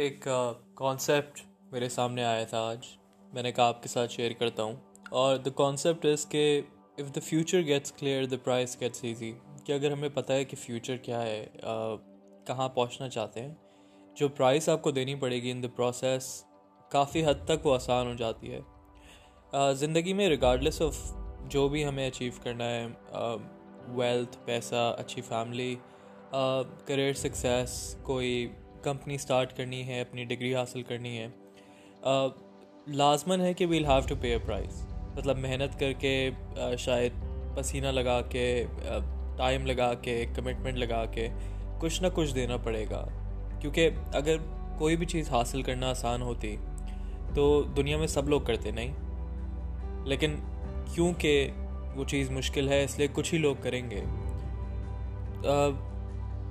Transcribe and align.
ایک 0.00 0.28
کانسیپٹ 0.74 1.40
میرے 1.72 1.88
سامنے 1.88 2.24
آیا 2.24 2.44
تھا 2.44 2.58
آج 2.58 2.86
میں 3.32 3.42
نے 3.42 3.50
کہا 3.52 3.64
آپ 3.64 3.82
کے 3.82 3.88
ساتھ 3.88 4.12
شیئر 4.12 4.32
کرتا 4.38 4.62
ہوں 4.62 4.74
اور 5.10 5.36
دا 5.36 5.50
کانسیپٹ 5.50 6.06
از 6.06 6.24
کہ 6.26 6.62
if 6.96 7.14
the 7.14 7.20
future 7.24 7.60
gets 7.60 7.92
clear 7.92 8.24
the 8.24 8.36
price 8.44 8.76
gets 8.80 9.04
easy 9.04 9.32
کہ 9.64 9.72
اگر 9.72 9.92
ہمیں 9.92 10.08
پتہ 10.14 10.32
ہے 10.32 10.44
کہ 10.44 10.56
فیوچر 10.56 10.96
کیا 10.96 11.22
ہے 11.22 11.46
کہاں 12.46 12.68
پہنچنا 12.68 13.08
چاہتے 13.08 13.40
ہیں 13.40 13.54
جو 14.16 14.28
پرائز 14.28 14.68
آپ 14.68 14.82
کو 14.82 14.90
دینی 14.90 15.14
پڑے 15.14 15.42
گی 15.42 15.50
ان 15.50 15.62
دا 15.62 15.68
پروسیس 15.76 16.44
کافی 16.90 17.24
حد 17.24 17.44
تک 17.44 17.66
وہ 17.66 17.74
آسان 17.74 18.06
ہو 18.06 18.14
جاتی 18.14 18.52
ہے 18.52 19.74
زندگی 19.74 20.12
میں 20.12 20.28
ریگارڈلیس 20.28 20.82
آف 20.82 21.12
جو 21.48 21.68
بھی 21.68 21.84
ہمیں 21.84 22.06
اچیو 22.08 22.32
کرنا 22.42 22.64
ہے 22.64 22.86
ویلتھ 23.88 24.38
پیسہ 24.44 24.94
اچھی 24.98 25.22
فیملی 25.22 25.74
کریئر 26.86 27.12
سکسیس 27.12 27.96
کوئی 28.02 28.48
کمپنی 28.82 29.18
سٹارٹ 29.18 29.56
کرنی 29.56 29.86
ہے 29.86 30.00
اپنی 30.00 30.24
ڈگری 30.24 30.54
حاصل 30.54 30.82
کرنی 30.82 31.18
ہے 31.18 31.28
لازمن 32.86 33.40
ہے 33.40 33.52
کہ 33.54 33.66
we'll 33.66 33.84
have 33.86 34.00
to 34.08 34.14
pay 34.20 34.32
a 34.32 34.38
price 34.38 34.84
مطلب 35.16 35.38
محنت 35.38 35.78
کر 35.80 35.92
کے 35.92 36.30
شاید 36.78 37.12
پسینہ 37.56 37.86
لگا 37.86 38.20
کے 38.22 38.64
ٹائم 39.36 39.66
لگا 39.66 39.94
کے 39.94 40.24
کمٹمنٹ 40.36 40.76
لگا 40.76 41.04
کے 41.06 41.28
کچھ 41.80 42.02
نہ 42.02 42.06
کچھ 42.14 42.34
دینا 42.34 42.56
پڑے 42.56 42.84
گا 42.90 43.06
کیونکہ 43.60 43.90
اگر 44.12 44.36
کوئی 44.78 44.96
بھی 44.96 45.06
چیز 45.06 45.30
حاصل 45.30 45.62
کرنا 45.62 45.90
آسان 45.90 46.22
ہوتی 46.22 46.56
تو 47.34 47.62
دنیا 47.76 47.96
میں 47.96 48.06
سب 48.06 48.28
لوگ 48.28 48.40
کرتے 48.40 48.70
نہیں 48.70 48.92
لیکن 50.06 50.36
کیونکہ 50.94 51.50
وہ 51.96 52.04
چیز 52.04 52.30
مشکل 52.30 52.68
ہے 52.68 52.82
اس 52.84 52.98
لیے 52.98 53.08
کچھ 53.12 53.34
ہی 53.34 53.38
لوگ 53.38 53.56
کریں 53.60 53.82
گے 53.90 54.04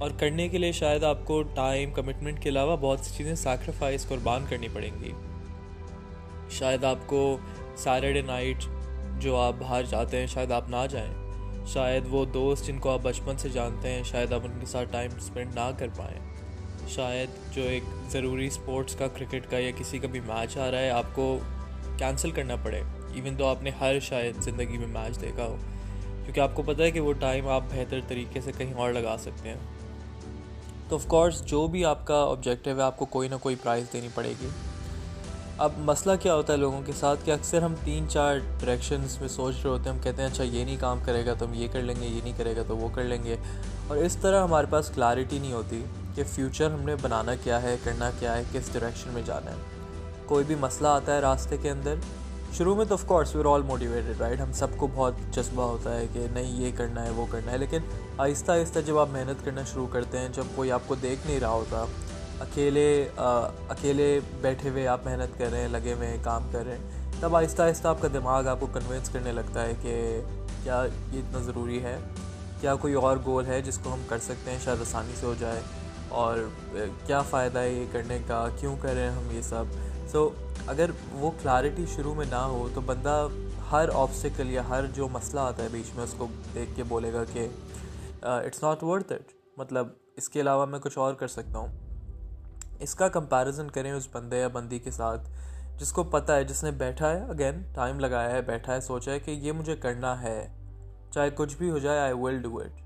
اور 0.01 0.11
کرنے 0.17 0.47
کے 0.49 0.57
لیے 0.57 0.71
شاید 0.71 1.03
آپ 1.03 1.17
کو 1.25 1.41
ٹائم 1.55 1.91
کمٹمنٹ 1.91 2.41
کے 2.41 2.49
علاوہ 2.49 2.75
بہت 2.77 2.99
سی 2.99 3.13
چیزیں 3.17 3.35
سیکریفائز 3.35 4.07
قربان 4.07 4.45
کرنی 4.49 4.67
پڑیں 4.73 4.89
گی 5.01 5.11
شاید 6.49 6.83
آپ 6.83 7.05
کو 7.05 7.19
سیٹرڈے 7.75 8.21
نائٹ 8.21 8.63
جو 9.19 9.35
آپ 9.35 9.53
باہر 9.59 9.83
جاتے 9.83 10.19
ہیں 10.19 10.27
شاید 10.27 10.51
آپ 10.51 10.69
نہ 10.69 10.85
جائیں 10.89 11.09
شاید 11.65 12.03
وہ 12.09 12.23
دوست 12.25 12.67
جن 12.67 12.79
کو 12.79 12.89
آپ 12.89 12.99
بچپن 13.01 13.37
سے 13.37 13.49
جانتے 13.49 13.91
ہیں 13.91 14.03
شاید 14.03 14.33
آپ 14.33 14.45
ان 14.45 14.59
کے 14.59 14.65
ساتھ 14.65 14.91
ٹائم 14.91 15.11
اسپینڈ 15.17 15.53
نہ 15.55 15.69
کر 15.79 15.87
پائیں 15.97 16.19
شاید 16.87 17.55
جو 17.55 17.63
ایک 17.63 17.83
ضروری 18.09 18.47
اسپورٹس 18.47 18.95
کا 18.95 19.07
کرکٹ 19.07 19.49
کا 19.51 19.57
یا 19.57 19.71
کسی 19.79 19.99
کا 19.99 20.07
بھی 20.07 20.19
میچ 20.19 20.57
آ 20.57 20.71
رہا 20.71 20.79
ہے 20.79 20.89
آپ 20.89 21.13
کو 21.13 21.27
کینسل 21.97 22.31
کرنا 22.31 22.55
پڑے 22.55 22.81
ایون 23.13 23.35
تو 23.35 23.45
آپ 23.45 23.63
نے 23.63 23.71
ہر 23.81 23.99
شاید 23.99 24.41
زندگی 24.41 24.77
میں 24.77 24.87
میچ 24.87 25.21
دیکھا 25.21 25.45
ہو 25.45 25.55
کیونکہ 26.23 26.39
آپ 26.39 26.55
کو 26.55 26.63
پتہ 26.63 26.81
ہے 26.81 26.91
کہ 26.91 26.99
وہ 26.99 27.13
ٹائم 27.19 27.47
آپ 27.49 27.69
بہتر 27.71 27.99
طریقے 28.07 28.41
سے 28.41 28.51
کہیں 28.57 28.73
اور 28.73 28.91
لگا 28.93 29.15
سکتے 29.19 29.49
ہیں 29.49 29.79
تو 30.91 30.95
آف 30.95 31.05
کورس 31.07 31.41
جو 31.45 31.67
بھی 31.67 31.83
آپ 31.85 32.05
کا 32.07 32.15
آبجیکٹیو 32.21 32.75
ہے 32.77 32.81
آپ 32.81 32.97
کو 32.97 33.05
کوئی 33.05 33.27
نہ 33.29 33.35
کوئی 33.41 33.55
پرائز 33.55 33.83
دینی 33.93 34.07
پڑے 34.13 34.33
گی 34.41 34.47
اب 35.57 35.77
مسئلہ 35.79 36.15
کیا 36.21 36.33
ہوتا 36.35 36.53
ہے 36.53 36.57
لوگوں 36.57 36.81
کے 36.85 36.91
ساتھ 36.91 37.19
کہ 37.25 37.31
اکثر 37.31 37.61
ہم 37.61 37.73
تین 37.83 38.09
چار 38.09 38.37
ڈائریکشنز 38.59 39.17
میں 39.21 39.27
سوچ 39.27 39.55
رہے 39.55 39.69
ہوتے 39.69 39.89
ہیں 39.89 39.95
ہم 39.95 40.01
کہتے 40.03 40.21
ہیں 40.21 40.29
اچھا 40.29 40.43
یہ 40.43 40.65
نہیں 40.65 40.77
کام 40.79 40.99
کرے 41.05 41.25
گا 41.25 41.33
تو 41.33 41.45
ہم 41.45 41.53
یہ 41.53 41.67
کر 41.73 41.81
لیں 41.81 41.95
گے 42.01 42.07
یہ 42.07 42.19
نہیں 42.23 42.33
کرے 42.37 42.55
گا 42.55 42.63
تو 42.67 42.77
وہ 42.77 42.89
کر 42.95 43.03
لیں 43.03 43.23
گے 43.23 43.35
اور 43.87 43.97
اس 43.97 44.17
طرح 44.17 44.43
ہمارے 44.43 44.65
پاس 44.69 44.91
کلیرٹی 44.95 45.39
نہیں 45.39 45.53
ہوتی 45.53 45.81
کہ 46.15 46.23
فیوچر 46.25 46.71
ہم 46.71 46.81
نے 46.81 46.95
بنانا 47.01 47.35
کیا 47.35 47.61
ہے 47.61 47.75
کرنا 47.83 48.09
کیا 48.19 48.35
ہے 48.37 48.43
کس 48.51 48.73
ڈائریکشن 48.73 49.13
میں 49.13 49.21
جانا 49.25 49.51
ہے 49.51 50.25
کوئی 50.25 50.45
بھی 50.45 50.55
مسئلہ 50.55 50.87
آتا 50.87 51.15
ہے 51.15 51.19
راستے 51.19 51.57
کے 51.57 51.69
اندر 51.69 51.95
شروع 52.57 52.75
میں 52.75 52.85
تو 52.85 52.95
of 52.95 53.05
course 53.05 53.35
we're 53.35 53.45
all 53.45 53.61
motivated 53.61 54.21
right 54.21 54.39
ہم 54.39 54.51
سب 54.51 54.67
کو 54.77 54.87
بہت 54.95 55.13
جذبہ 55.31 55.63
ہوتا 55.63 55.95
ہے 55.95 56.05
کہ 56.13 56.25
نہیں 56.33 56.61
یہ 56.61 56.71
کرنا 56.77 57.05
ہے 57.05 57.09
وہ 57.09 57.25
کرنا 57.29 57.51
ہے 57.51 57.57
لیکن 57.57 57.77
آہستہ 58.17 58.51
آہستہ 58.51 58.79
جب 58.79 58.97
آپ 58.97 59.07
محنت 59.11 59.45
کرنا 59.45 59.61
شروع 59.63 59.87
کرتے 59.91 60.17
ہیں 60.17 60.29
جب 60.29 60.43
کوئی 60.55 60.71
آپ 60.71 60.81
کو 60.87 60.95
دیکھ 60.95 61.27
نہیں 61.27 61.39
رہا 61.39 61.49
ہوتا 61.49 61.85
اکیلے 62.39 62.85
آ, 63.17 63.39
اکیلے 63.69 64.19
بیٹھے 64.41 64.69
ہوئے 64.69 64.87
آپ 64.87 65.05
محنت 65.05 65.37
کر 65.39 65.51
رہے 65.51 65.61
ہیں 65.61 65.67
لگے 65.67 65.93
ہوئے 65.93 66.07
ہیں 66.07 66.17
کام 66.23 66.49
کر 66.51 66.65
رہے 66.65 66.77
ہیں 66.77 67.11
تب 67.19 67.35
آہستہ 67.35 67.61
آہستہ 67.61 67.87
آپ 67.87 68.01
کا 68.01 68.07
دماغ 68.13 68.47
آپ 68.47 68.59
کو 68.59 68.67
کنونس 68.73 69.09
کرنے 69.09 69.31
لگتا 69.31 69.65
ہے 69.65 69.73
کہ 69.81 70.21
کیا 70.63 70.83
یہ 71.13 71.19
اتنا 71.19 71.39
ضروری 71.39 71.83
ہے 71.83 71.97
کیا 72.61 72.75
کوئی 72.75 72.93
اور 72.93 73.17
گول 73.25 73.45
ہے 73.45 73.61
جس 73.61 73.77
کو 73.83 73.93
ہم 73.93 74.01
کر 74.07 74.19
سکتے 74.19 74.51
ہیں 74.51 74.57
شاید 74.63 74.81
آسانی 74.81 75.13
سے 75.19 75.25
ہو 75.25 75.33
جائے 75.39 75.61
اور 76.09 76.37
کیا 77.05 77.21
فائدہ 77.21 77.59
ہے 77.59 77.69
یہ 77.69 77.85
کرنے 77.91 78.17
کا 78.27 78.47
کیوں 78.59 78.75
کریں 78.81 79.09
ہم 79.09 79.31
یہ 79.31 79.41
سب 79.41 79.63
سو 80.11 80.29
اگر 80.67 80.89
وہ 81.11 81.31
کلیرٹی 81.41 81.85
شروع 81.85 82.13
میں 82.13 82.25
نہ 82.29 82.35
ہو 82.35 82.67
تو 82.73 82.81
بندہ 82.81 83.27
ہر 83.71 83.89
آبسٹیکل 83.93 84.49
یا 84.51 84.61
ہر 84.69 84.85
جو 84.85 85.07
مسئلہ 85.07 85.39
آتا 85.39 85.63
ہے 85.63 85.67
بیچ 85.71 85.95
میں 85.95 86.03
اس 86.03 86.15
کو 86.17 86.27
دیکھ 86.53 86.75
کے 86.75 86.83
بولے 86.83 87.13
گا 87.13 87.23
کہ 87.33 87.47
اٹس 88.21 88.63
ناٹ 88.63 88.83
ورتھ 88.83 89.11
اٹ 89.11 89.31
مطلب 89.57 89.87
اس 90.15 90.29
کے 90.29 90.41
علاوہ 90.41 90.65
میں 90.65 90.79
کچھ 90.79 90.97
اور 90.97 91.13
کر 91.13 91.27
سکتا 91.27 91.59
ہوں 91.59 91.67
اس 92.79 92.95
کا 92.95 93.07
کمپیریزن 93.07 93.69
کریں 93.69 93.91
اس 93.91 94.07
بندے 94.11 94.39
یا 94.39 94.47
بندی 94.47 94.79
کے 94.79 94.91
ساتھ 94.91 95.29
جس 95.77 95.91
کو 95.93 96.03
پتہ 96.03 96.31
ہے 96.31 96.43
جس 96.43 96.63
نے 96.63 96.71
بیٹھا 96.71 97.11
ہے 97.11 97.21
اگین 97.21 97.61
ٹائم 97.73 97.99
لگایا 97.99 98.31
ہے 98.31 98.41
بیٹھا 98.41 98.73
ہے 98.75 98.81
سوچا 98.81 99.11
ہے 99.11 99.19
کہ 99.19 99.31
یہ 99.31 99.51
مجھے 99.51 99.75
کرنا 99.75 100.21
ہے 100.21 100.49
چاہے 101.11 101.29
کچھ 101.35 101.55
بھی 101.57 101.69
ہو 101.69 101.77
جائے 101.77 101.99
آئی 101.99 102.13
ول 102.13 102.41
ڈو 102.41 102.57
اٹ 102.59 102.81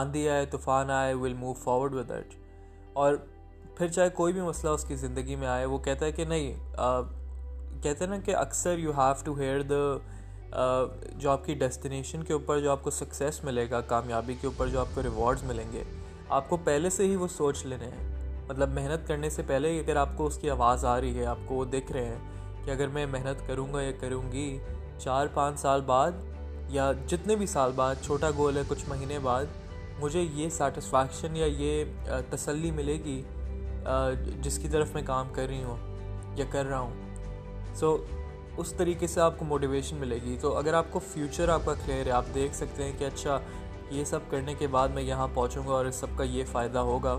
آندھی 0.00 0.28
آئے 0.28 0.46
طوفان 0.46 0.90
آئے 0.90 1.14
we'll 1.14 1.34
move 1.34 1.54
forward 1.54 1.94
with 1.94 2.10
it 2.10 2.34
اور 2.92 3.14
پھر 3.76 3.88
چاہے 3.88 4.10
کوئی 4.10 4.32
بھی 4.32 4.40
مسئلہ 4.40 4.70
اس 4.70 4.84
کی 4.84 4.96
زندگی 4.96 5.36
میں 5.36 5.48
آئے 5.48 5.64
وہ 5.64 5.78
کہتا 5.78 6.06
ہے 6.06 6.12
کہ 6.12 6.24
نہیں 6.24 6.52
کہتے 7.82 8.04
ہیں 8.04 8.10
نا 8.10 8.18
کہ 8.18 8.36
اکثر 8.36 8.78
you 8.78 8.92
have 8.96 9.12
to 9.24 9.36
hear 9.38 9.62
the 9.62 9.84
جو 11.16 11.30
آپ 11.30 11.44
کی 11.44 11.54
ڈیسٹینیشن 11.54 12.22
کے 12.22 12.32
اوپر 12.32 12.60
جو 12.60 12.70
آپ 12.70 12.82
کو 12.82 12.90
سکسیز 12.90 13.40
ملے 13.44 13.66
گا 13.70 13.80
کامیابی 13.80 14.34
کے 14.40 14.46
اوپر 14.46 14.66
جو 14.66 14.80
آپ 14.80 14.94
کو 14.94 15.02
ریوارڈز 15.02 15.42
ملیں 15.44 15.72
گے 15.72 15.82
آپ 16.28 16.48
کو 16.48 16.56
پہلے 16.64 16.90
سے 16.90 17.06
ہی 17.06 17.16
وہ 17.16 17.28
سوچ 17.28 17.64
لینے 17.66 17.84
ہیں 17.84 18.06
مطلب 18.48 18.68
محنت 18.68 19.06
کرنے 19.08 19.30
سے 19.30 19.42
پہلے 19.46 19.70
ہی 19.72 19.78
اگر 19.80 19.96
آپ 19.96 20.16
کو 20.16 20.26
اس 20.26 20.36
کی 20.36 20.50
آواز 20.50 20.84
آ 20.84 21.00
رہی 21.00 21.18
ہے 21.18 21.26
آپ 21.26 21.38
کو 21.46 21.54
وہ 21.54 21.64
دکھ 21.64 21.92
رہے 21.92 22.04
ہیں 22.04 22.64
کہ 22.64 22.70
اگر 22.70 22.88
میں 22.88 23.06
محنت 23.06 23.46
کروں 23.46 23.72
گا 23.72 23.82
یا 23.82 23.92
کروں 24.00 24.22
گی 24.32 24.58
چار 24.98 25.26
پانچ 25.34 25.60
سال 25.60 25.80
بعد 25.86 26.12
یا 26.68 26.92
جتنے 27.06 27.36
بھی 27.36 27.46
سال 27.46 27.72
بعد 27.74 27.94
چھوٹا 28.02 28.30
گول 28.36 28.56
ہے 28.56 28.62
کچھ 28.68 28.84
مہینے 28.88 29.18
بعد 29.18 29.44
مجھے 30.00 30.22
یہ 30.22 30.48
سیٹسفیکشن 30.48 31.36
یا 31.36 31.46
یہ 31.46 31.84
تسلی 32.30 32.70
ملے 32.70 32.98
گی 33.04 33.22
جس 34.42 34.58
کی 34.58 34.68
طرف 34.68 34.94
میں 34.94 35.02
کام 35.06 35.28
کر 35.32 35.46
رہی 35.46 35.62
ہوں 35.62 35.76
یا 36.36 36.44
کر 36.50 36.66
رہا 36.66 36.78
ہوں 36.78 36.94
سو 37.74 37.96
so, 37.96 38.04
اس 38.56 38.72
طریقے 38.72 39.06
سے 39.06 39.20
آپ 39.20 39.38
کو 39.38 39.44
موٹیویشن 39.44 39.96
ملے 39.96 40.18
گی 40.24 40.36
تو 40.40 40.56
اگر 40.56 40.74
آپ 40.74 40.84
کو 40.90 40.98
فیوچر 40.98 41.48
آپ 41.48 41.60
کا 41.64 41.74
کلیئر 41.74 42.06
ہے 42.06 42.10
آپ 42.10 42.24
دیکھ 42.34 42.54
سکتے 42.54 42.84
ہیں 42.84 42.92
کہ 42.98 43.04
اچھا 43.04 43.38
یہ 43.90 44.04
سب 44.04 44.20
کرنے 44.30 44.54
کے 44.54 44.66
بعد 44.66 44.88
میں 44.88 45.02
یہاں 45.02 45.28
پہنچوں 45.34 45.62
گا 45.68 45.72
اور 45.72 45.84
اس 45.84 45.94
سب 45.94 46.16
کا 46.16 46.24
یہ 46.24 46.44
فائدہ 46.52 46.78
ہوگا 46.78 47.18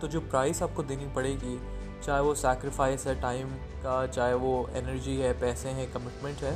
تو 0.00 0.06
جو 0.06 0.20
پرائز 0.30 0.62
آپ 0.62 0.70
کو 0.74 0.82
دینی 0.82 1.06
پڑے 1.14 1.34
گی 1.42 1.56
چاہے 2.00 2.20
وہ 2.20 2.34
سیکریفائس 2.34 3.06
ہے 3.06 3.14
ٹائم 3.20 3.48
کا 3.82 4.04
چاہے 4.12 4.34
وہ 4.34 4.62
انرجی 4.74 5.22
ہے 5.22 5.32
پیسے 5.38 5.70
ہیں 5.70 5.86
کمٹمنٹ 5.92 6.42
ہے 6.42 6.54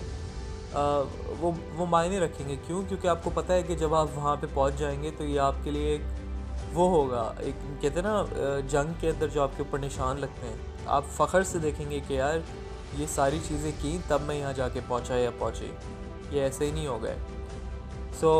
وہ 1.41 1.50
وہ 1.76 1.87
معنی 1.87 2.21
رکھیں 2.21 2.49
گے 2.49 2.56
کیوں 2.66 2.82
کیونکہ 2.88 3.09
آپ 3.09 3.25
کو 3.25 3.31
پتہ 3.34 3.53
ہے 3.53 3.62
کہ 3.62 3.75
جب 3.75 3.94
آپ 3.94 4.09
وہاں 4.15 4.37
پہ 4.37 4.47
پہنچ 4.54 4.78
جائیں 4.78 5.03
گے 5.03 5.10
تو 5.19 5.25
یہ 5.25 5.41
آپ 5.41 5.54
کے 5.62 5.71
لیے 5.71 5.88
ایک 5.88 6.00
وہ 6.75 6.88
ہوگا 6.91 7.32
ایک 7.38 7.54
کہتے 7.81 8.00
ہیں 8.00 8.03
نا 8.03 8.60
جنگ 8.69 8.93
کے 9.00 9.10
اندر 9.10 9.28
جو 9.28 9.43
آپ 9.43 9.56
کے 9.56 9.62
اوپر 9.62 9.78
نشان 9.78 10.21
لگتے 10.21 10.47
ہیں 10.47 10.56
آپ 10.87 11.04
فخر 11.16 11.43
سے 11.43 11.59
دیکھیں 11.59 11.91
گے 11.91 12.00
کہ 12.09 12.15
یار 12.15 12.38
یہ 12.99 13.06
ساری 13.06 13.38
چیزیں 13.49 13.71
کی 13.81 13.99
تب 14.09 14.22
میں 14.26 14.37
یہاں 14.37 14.53
جا 14.53 14.69
کے 14.69 14.81
پہنچا 14.88 15.15
یا 15.15 15.31
پہنچی 15.38 15.71
یہ 16.31 16.43
ایسے 16.43 16.66
ہی 16.66 16.71
نہیں 16.71 16.87
ہو 16.87 17.03
گئے 17.03 17.16
سو 18.21 18.32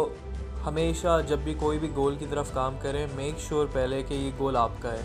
ہمیشہ 0.67 1.21
جب 1.27 1.39
بھی 1.39 1.55
کوئی 1.55 1.79
بھی 1.79 1.91
گول 1.97 2.17
کی 2.17 2.27
طرف 2.31 2.53
کام 2.55 2.77
کریں 2.83 3.07
میک 3.17 3.39
شیور 3.39 3.67
پہلے 3.73 4.03
کہ 4.03 4.15
یہ 4.15 4.31
گول 4.39 4.57
آپ 4.57 4.71
کا 4.81 4.93
ہے 4.93 5.03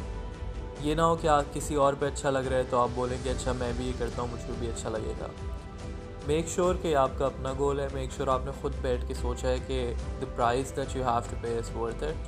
یہ 0.81 0.96
نہ 0.96 1.02
ہو 1.02 1.16
کہ 1.16 1.28
آپ 1.28 1.54
کسی 1.54 1.76
اور 1.76 1.94
پہ 2.00 2.06
اچھا 2.06 2.30
لگ 2.30 2.48
رہا 2.50 2.58
ہے 2.58 2.64
تو 2.70 2.78
آپ 2.78 2.90
بولیں 2.96 3.18
کہ 3.24 3.30
اچھا 3.30 3.52
میں 3.52 3.72
بھی 3.78 3.88
یہ 3.88 4.00
کرتا 4.00 4.22
ہوں 4.22 4.30
مجھ 4.31 4.42
کو 4.48 4.54
بھی 4.59 4.68
اچھا 4.68 4.90
لگے 4.90 5.14
گا 5.20 5.28
میک 6.28 6.48
شیور 6.48 6.76
کہ 6.81 6.96
آپ 6.96 7.09
کا 7.18 7.26
اپنا 7.26 7.54
گول 7.58 7.80
ہے 7.80 7.88
میک 7.94 8.12
شیور 8.12 8.28
آپ 8.28 8.46
نے 8.46 8.52
خود 8.62 8.74
بیٹھ 8.81 9.06
کے 9.08 9.14
سوچا 9.14 9.48
ہے 9.48 9.58
کہ 9.68 9.94
the 10.22 10.26
price 10.36 10.76
that 10.76 10.96
you 10.96 11.04
have 11.04 11.20
to 11.30 11.36
pay 11.42 11.58
is 11.58 11.76
worth 11.76 12.04
it 12.04 12.28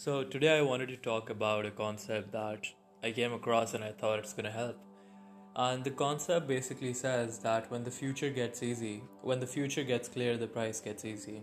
So 0.00 0.12
today 0.32 0.50
I 0.56 0.60
wanted 0.62 0.88
to 0.88 0.96
talk 1.04 1.30
about 1.32 1.66
a 1.66 1.70
concept 1.78 2.30
that 2.32 2.68
I 3.02 3.10
came 3.10 3.32
across 3.32 3.74
and 3.74 3.84
I 3.84 3.90
thought 4.02 4.20
it's 4.20 4.32
going 4.32 4.46
to 4.46 4.52
help. 4.52 4.76
And 5.56 5.82
the 5.82 5.90
concept 5.90 6.46
basically 6.46 6.92
says 6.94 7.40
that 7.40 7.68
when 7.70 7.82
the 7.82 7.90
future 7.90 8.30
gets 8.30 8.62
easy, 8.62 9.02
when 9.22 9.40
the 9.40 9.46
future 9.46 9.82
gets 9.82 10.08
clear, 10.08 10.36
the 10.36 10.46
price 10.46 10.80
gets 10.80 11.04
easy. 11.04 11.42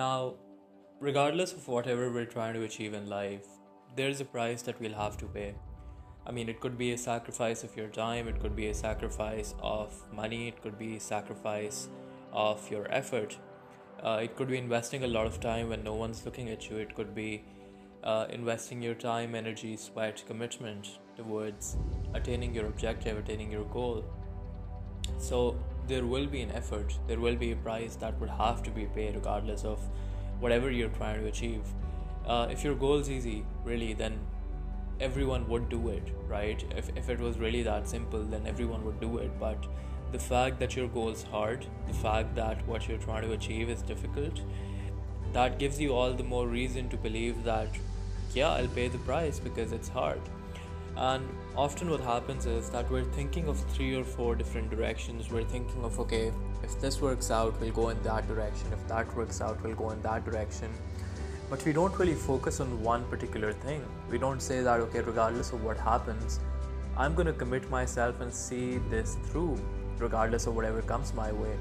Now, 0.00 0.34
regardless 1.00 1.52
of 1.52 1.66
whatever 1.66 2.10
we're 2.10 2.24
trying 2.24 2.54
to 2.54 2.62
achieve 2.62 2.94
in 2.94 3.08
life, 3.08 3.46
there's 3.96 4.20
a 4.20 4.24
price 4.24 4.62
that 4.62 4.80
we'll 4.80 4.94
have 4.94 5.16
to 5.18 5.26
pay. 5.26 5.54
I 6.26 6.32
mean, 6.32 6.48
it 6.48 6.60
could 6.60 6.78
be 6.78 6.92
a 6.92 6.98
sacrifice 6.98 7.64
of 7.64 7.76
your 7.76 7.88
time, 7.88 8.28
it 8.28 8.40
could 8.40 8.56
be 8.56 8.68
a 8.68 8.74
sacrifice 8.74 9.54
of 9.62 9.94
money, 10.12 10.48
it 10.48 10.62
could 10.62 10.78
be 10.78 10.96
a 10.96 11.00
sacrifice 11.00 11.88
of 12.32 12.70
your 12.70 12.90
effort. 12.90 13.36
Uh, 14.02 14.20
it 14.22 14.36
could 14.36 14.48
be 14.48 14.58
investing 14.58 15.04
a 15.04 15.06
lot 15.06 15.26
of 15.26 15.40
time 15.40 15.68
when 15.68 15.82
no 15.82 15.94
one's 15.94 16.24
looking 16.24 16.48
at 16.50 16.68
you. 16.68 16.76
It 16.76 16.94
could 16.94 17.14
be 17.14 17.44
uh, 18.02 18.26
investing 18.30 18.82
your 18.82 18.94
time, 18.94 19.34
energy, 19.34 19.76
sweat, 19.76 20.22
commitment 20.26 20.98
towards 21.16 21.76
attaining 22.14 22.54
your 22.54 22.66
objective, 22.66 23.16
attaining 23.18 23.50
your 23.50 23.64
goal. 23.64 24.04
So 25.18 25.58
there 25.86 26.06
will 26.06 26.26
be 26.26 26.42
an 26.42 26.50
effort, 26.50 26.98
there 27.06 27.20
will 27.20 27.36
be 27.36 27.52
a 27.52 27.56
price 27.56 27.96
that 27.96 28.18
would 28.20 28.30
have 28.30 28.62
to 28.64 28.70
be 28.70 28.86
paid, 28.86 29.14
regardless 29.14 29.64
of 29.64 29.80
whatever 30.40 30.70
you're 30.70 30.88
trying 30.90 31.20
to 31.20 31.26
achieve. 31.26 31.62
Uh, 32.26 32.48
if 32.50 32.64
your 32.64 32.74
goal's 32.74 33.10
easy, 33.10 33.44
really, 33.64 33.92
then 33.92 34.18
everyone 35.00 35.46
would 35.48 35.68
do 35.68 35.88
it, 35.88 36.02
right? 36.26 36.64
If, 36.76 36.90
if 36.96 37.08
it 37.10 37.18
was 37.18 37.38
really 37.38 37.62
that 37.62 37.88
simple, 37.88 38.22
then 38.22 38.46
everyone 38.46 38.84
would 38.84 39.00
do 39.00 39.18
it. 39.18 39.38
But 39.38 39.66
the 40.12 40.18
fact 40.18 40.58
that 40.60 40.76
your 40.76 40.88
goal's 40.88 41.22
hard, 41.24 41.66
the 41.86 41.94
fact 41.94 42.34
that 42.36 42.66
what 42.66 42.88
you're 42.88 42.98
trying 42.98 43.22
to 43.22 43.32
achieve 43.32 43.68
is 43.68 43.82
difficult, 43.82 44.40
that 45.32 45.58
gives 45.58 45.80
you 45.80 45.92
all 45.92 46.12
the 46.12 46.22
more 46.22 46.46
reason 46.46 46.88
to 46.90 46.96
believe 46.96 47.42
that, 47.44 47.68
yeah, 48.34 48.50
I'll 48.50 48.68
pay 48.68 48.88
the 48.88 48.98
price 48.98 49.38
because 49.38 49.72
it's 49.72 49.88
hard 49.88 50.20
and 50.96 51.28
often 51.56 51.90
what 51.90 52.00
happens 52.00 52.46
is 52.46 52.70
that 52.70 52.88
we're 52.90 53.04
thinking 53.04 53.48
of 53.48 53.58
three 53.70 53.96
or 53.96 54.04
four 54.04 54.34
different 54.36 54.70
directions 54.70 55.30
we're 55.30 55.44
thinking 55.44 55.82
of 55.82 55.98
okay 55.98 56.32
if 56.62 56.80
this 56.80 57.00
works 57.00 57.30
out 57.30 57.58
we'll 57.60 57.72
go 57.72 57.88
in 57.88 58.00
that 58.02 58.26
direction 58.28 58.66
if 58.72 58.86
that 58.86 59.16
works 59.16 59.40
out 59.40 59.60
we'll 59.64 59.74
go 59.74 59.90
in 59.90 60.00
that 60.02 60.24
direction 60.24 60.70
but 61.50 61.64
we 61.64 61.72
don't 61.72 61.98
really 61.98 62.14
focus 62.14 62.60
on 62.60 62.82
one 62.82 63.04
particular 63.06 63.52
thing 63.52 63.84
we 64.08 64.18
don't 64.18 64.40
say 64.40 64.60
that 64.62 64.80
okay 64.80 65.00
regardless 65.00 65.52
of 65.52 65.64
what 65.64 65.76
happens 65.76 66.38
i'm 66.96 67.14
going 67.14 67.26
to 67.26 67.32
commit 67.32 67.68
myself 67.70 68.20
and 68.20 68.32
see 68.32 68.78
this 68.88 69.16
through 69.24 69.58
regardless 69.98 70.46
of 70.46 70.54
whatever 70.54 70.80
comes 70.82 71.12
my 71.12 71.32
way 71.32 71.56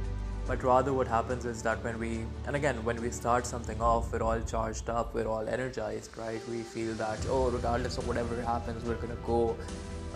but 0.47 0.61
rather 0.63 0.93
what 0.93 1.07
happens 1.07 1.45
is 1.45 1.61
that 1.63 1.83
when 1.83 1.97
we 1.99 2.25
and 2.47 2.55
again 2.55 2.83
when 2.83 3.01
we 3.01 3.09
start 3.09 3.45
something 3.45 3.81
off 3.81 4.11
we're 4.11 4.21
all 4.21 4.41
charged 4.41 4.89
up 4.89 5.13
we're 5.15 5.27
all 5.27 5.47
energized 5.47 6.17
right 6.17 6.41
we 6.49 6.61
feel 6.61 6.93
that 6.95 7.25
oh 7.29 7.49
regardless 7.49 7.97
of 7.97 8.07
whatever 8.07 8.41
happens 8.41 8.83
we're 8.83 9.01
gonna 9.05 9.23
go 9.25 9.55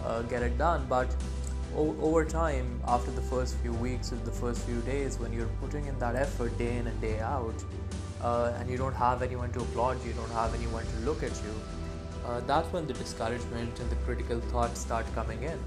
uh, 0.03 0.21
get 0.23 0.43
it 0.43 0.57
done 0.57 0.85
but 0.89 1.15
o- 1.75 1.95
over 2.01 2.25
time 2.25 2.67
after 2.87 3.11
the 3.11 3.21
first 3.21 3.55
few 3.57 3.73
weeks 3.73 4.11
or 4.11 4.17
the 4.25 4.31
first 4.43 4.61
few 4.63 4.81
days 4.81 5.17
when 5.17 5.31
you're 5.31 5.53
putting 5.61 5.85
in 5.85 5.97
that 5.99 6.15
effort 6.15 6.57
day 6.57 6.75
in 6.77 6.87
and 6.87 7.01
day 7.01 7.19
out 7.19 7.63
uh, 8.21 8.51
and 8.59 8.69
you 8.69 8.77
don't 8.77 8.95
have 8.95 9.21
anyone 9.21 9.51
to 9.53 9.59
applaud 9.61 10.03
you 10.05 10.13
don't 10.13 10.31
have 10.31 10.53
anyone 10.53 10.85
to 10.93 10.97
look 11.09 11.23
at 11.23 11.43
you 11.47 11.55
uh, 12.25 12.41
that's 12.41 12.71
when 12.73 12.85
the 12.85 12.93
discouragement 12.93 13.79
and 13.79 13.89
the 13.89 13.95
critical 14.07 14.41
thoughts 14.53 14.81
start 14.81 15.05
coming 15.15 15.41
in 15.43 15.59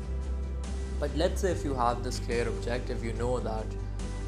but 0.99 1.11
let's 1.17 1.41
say 1.41 1.51
if 1.51 1.65
you 1.65 1.73
have 1.75 2.05
this 2.05 2.19
clear 2.21 2.47
objective 2.49 3.03
you 3.03 3.15
know 3.15 3.39
that 3.41 3.65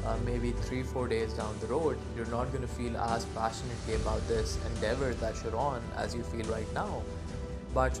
uh, 0.05 0.17
maybe 0.25 0.51
three, 0.51 0.83
four 0.83 1.07
days 1.07 1.33
down 1.33 1.55
the 1.59 1.67
road, 1.67 1.97
you're 2.15 2.25
not 2.27 2.51
going 2.51 2.61
to 2.61 2.67
feel 2.67 2.95
as 2.97 3.25
passionately 3.25 3.95
about 3.95 4.25
this 4.27 4.57
endeavor 4.67 5.13
that 5.15 5.35
you're 5.43 5.55
on 5.55 5.81
as 5.95 6.13
you 6.13 6.23
feel 6.23 6.45
right 6.45 6.71
now. 6.73 7.01
But 7.73 7.99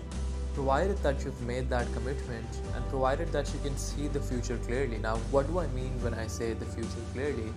provided 0.53 0.97
that 0.97 1.23
you've 1.23 1.41
made 1.41 1.69
that 1.69 1.91
commitment 1.93 2.45
and 2.75 2.87
provided 2.89 3.31
that 3.31 3.51
you 3.53 3.59
can 3.61 3.75
see 3.77 4.07
the 4.07 4.19
future 4.19 4.57
clearly. 4.57 4.97
Now, 4.97 5.17
what 5.31 5.47
do 5.47 5.59
I 5.59 5.67
mean 5.67 5.91
when 6.03 6.13
I 6.13 6.27
say 6.27 6.53
the 6.53 6.65
future 6.65 7.03
clearly? 7.13 7.51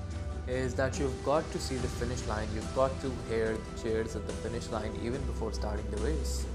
Is 0.49 0.75
that 0.75 0.99
you've 0.99 1.25
got 1.25 1.51
to 1.53 1.59
see 1.59 1.77
the 1.77 1.89
finish 1.89 2.25
line, 2.27 2.49
you've 2.55 2.75
got 2.75 2.93
to 3.01 3.13
hear 3.29 3.57
the 3.57 3.83
cheers 3.83 4.15
at 4.15 4.27
the 4.27 4.33
finish 4.33 4.69
line 4.69 4.93
even 5.03 5.21
before 5.23 5.53
starting 5.53 5.91
the 5.91 5.97
race. 5.99 6.47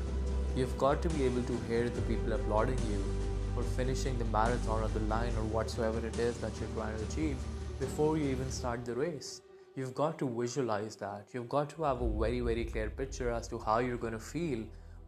You've 0.56 0.78
got 0.78 1.02
to 1.02 1.10
be 1.10 1.26
able 1.26 1.44
to 1.44 1.60
hear 1.68 1.90
the 1.90 2.02
people 2.04 2.32
applauding 2.32 2.80
you 2.90 3.04
for 3.54 3.64
finishing 3.64 4.18
the 4.18 4.26
marathon 4.26 4.82
or 4.82 4.88
the 4.88 5.02
line 5.02 5.34
or 5.38 5.44
whatsoever 5.44 6.06
it 6.06 6.18
is 6.18 6.38
that 6.38 6.52
you're 6.60 6.70
trying 6.70 6.98
to 6.98 7.04
achieve 7.04 7.36
before 7.82 8.16
you 8.16 8.26
even 8.26 8.52
start 8.52 8.86
the 8.86 8.94
race. 8.94 9.42
You've 9.76 9.96
got 9.96 10.20
to 10.20 10.30
visualize 10.30 10.96
that. 10.98 11.26
You've 11.34 11.50
got 11.50 11.68
to 11.72 11.82
have 11.82 12.02
a 12.02 12.08
very, 12.08 12.40
very 12.40 12.64
clear 12.64 12.92
picture 12.92 13.32
as 13.32 13.48
to 13.48 13.58
how 13.58 13.80
you're 13.80 13.98
going 13.98 14.14
to 14.14 14.20
feel 14.20 14.60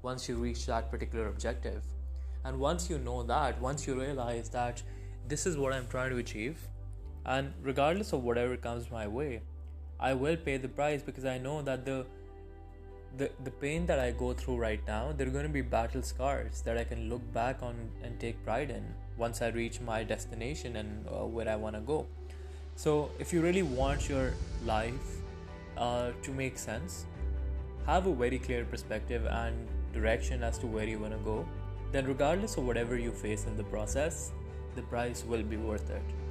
once 0.01 0.27
you 0.27 0.37
reach 0.37 0.65
that 0.65 0.89
particular 0.89 1.27
objective. 1.27 1.83
And 2.43 2.59
once 2.59 2.89
you 2.89 2.97
know 2.97 3.21
that, 3.21 3.61
once 3.61 3.85
you 3.85 3.99
realize 4.01 4.49
that 4.49 4.81
this 5.27 5.45
is 5.45 5.55
what 5.55 5.71
I'm 5.71 5.85
trying 5.87 6.09
to 6.09 6.17
achieve, 6.17 6.67
and 7.27 7.53
regardless 7.61 8.11
of 8.11 8.23
whatever 8.23 8.57
comes 8.57 8.89
my 8.89 9.07
way, 9.07 9.43
I 9.99 10.15
will 10.15 10.35
pay 10.35 10.57
the 10.57 10.67
price 10.67 11.03
because 11.03 11.25
I 11.25 11.37
know 11.37 11.61
that 11.61 11.85
the 11.85 12.07
the, 13.15 13.29
the 13.43 13.51
pain 13.51 13.85
that 13.85 13.99
I 13.99 14.09
go 14.09 14.33
through 14.33 14.57
right 14.57 14.81
now, 14.87 15.13
they're 15.15 15.29
going 15.29 15.45
to 15.45 15.53
be 15.53 15.61
battle 15.61 16.01
scars 16.01 16.61
that 16.61 16.79
I 16.79 16.83
can 16.83 17.09
look 17.09 17.21
back 17.31 17.61
on 17.61 17.75
and 18.01 18.19
take 18.19 18.43
pride 18.43 18.71
in 18.71 18.83
once 19.15 19.43
I 19.43 19.49
reach 19.49 19.79
my 19.79 20.03
destination 20.03 20.77
and 20.77 21.07
uh, 21.07 21.27
where 21.27 21.47
I 21.47 21.55
want 21.55 21.75
to 21.75 21.81
go. 21.81 22.07
So, 22.75 23.11
if 23.19 23.31
you 23.31 23.41
really 23.41 23.63
want 23.63 24.09
your 24.09 24.33
life 24.65 25.21
uh, 25.77 26.11
to 26.21 26.31
make 26.31 26.57
sense, 26.57 27.05
have 27.85 28.07
a 28.07 28.13
very 28.13 28.39
clear 28.39 28.65
perspective 28.65 29.25
and 29.25 29.67
direction 29.93 30.43
as 30.43 30.57
to 30.59 30.67
where 30.67 30.87
you 30.87 30.99
want 30.99 31.13
to 31.13 31.19
go, 31.19 31.45
then, 31.91 32.07
regardless 32.07 32.57
of 32.57 32.65
whatever 32.65 32.97
you 32.97 33.11
face 33.11 33.45
in 33.45 33.55
the 33.55 33.63
process, 33.65 34.31
the 34.75 34.81
price 34.83 35.23
will 35.23 35.43
be 35.43 35.57
worth 35.57 35.89
it. 35.91 36.01